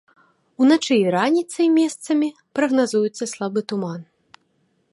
Уначы 0.63 0.93
і 1.01 1.03
раніцай 1.15 1.67
месцамі 1.79 2.29
прагназуецца 2.59 3.23
слабы 3.35 3.59
туман. 3.73 4.01